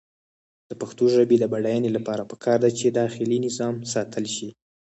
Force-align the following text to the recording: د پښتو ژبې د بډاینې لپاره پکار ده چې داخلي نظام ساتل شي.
د 0.69 0.71
پښتو 0.81 1.03
ژبې 1.15 1.35
د 1.39 1.45
بډاینې 1.53 1.89
لپاره 1.97 2.27
پکار 2.31 2.57
ده 2.63 2.69
چې 2.79 2.95
داخلي 2.99 3.37
نظام 3.45 3.75
ساتل 3.93 4.25
شي. 4.35 4.49